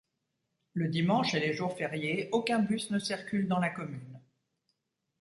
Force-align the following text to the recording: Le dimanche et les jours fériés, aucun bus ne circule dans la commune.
Le 0.73 0.87
dimanche 0.87 1.35
et 1.35 1.39
les 1.39 1.53
jours 1.53 1.77
fériés, 1.77 2.27
aucun 2.31 2.57
bus 2.57 2.89
ne 2.89 2.97
circule 2.97 3.47
dans 3.47 3.59
la 3.59 3.69
commune. 3.69 4.19